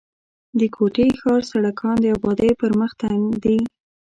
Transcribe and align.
د 0.59 0.61
کوټي 0.75 1.07
ښار 1.19 1.41
سړکان 1.51 1.95
د 2.01 2.05
آبادۍ 2.17 2.51
پر 2.59 2.71
مخ 2.79 2.91
تنګ 3.01 3.23
دي. 3.43 3.59